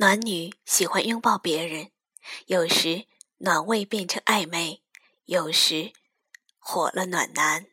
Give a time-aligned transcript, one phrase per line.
[0.00, 1.90] 暖女喜欢拥抱别人，
[2.46, 3.04] 有时
[3.36, 4.80] 暖味变成暧昧，
[5.26, 5.92] 有时
[6.58, 7.66] 火了暖男。